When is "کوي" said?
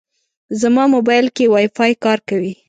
2.29-2.53